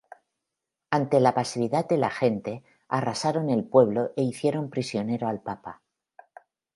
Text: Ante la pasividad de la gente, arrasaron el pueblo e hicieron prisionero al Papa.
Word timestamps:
Ante 0.89 1.19
la 1.19 1.35
pasividad 1.35 1.87
de 1.87 1.97
la 1.97 2.09
gente, 2.09 2.63
arrasaron 2.87 3.51
el 3.51 3.63
pueblo 3.65 4.13
e 4.15 4.23
hicieron 4.23 4.71
prisionero 4.71 5.27
al 5.27 5.41
Papa. 5.43 5.83